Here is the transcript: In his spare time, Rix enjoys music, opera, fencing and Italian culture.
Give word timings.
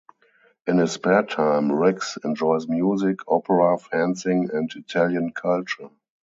In 0.65 0.79
his 0.79 0.93
spare 0.93 1.21
time, 1.21 1.71
Rix 1.71 2.17
enjoys 2.23 2.67
music, 2.67 3.19
opera, 3.27 3.77
fencing 3.77 4.49
and 4.51 4.71
Italian 4.75 5.31
culture. 5.31 5.89